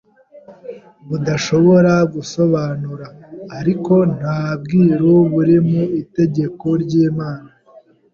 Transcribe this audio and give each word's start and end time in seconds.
budashobora 1.07 1.93
gusobanura. 2.13 3.07
Ariko 3.59 3.93
nta 4.17 4.41
bwiru 4.61 5.11
buri 5.31 5.57
mu 5.69 5.83
itegeko 6.01 6.65
ry’Imana 6.81 7.49